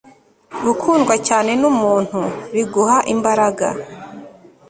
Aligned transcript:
gukundwa 0.63 1.13
cyane 1.27 1.51
numuntu 1.61 2.19
biguha 2.53 2.97
imbaraga 3.13 3.67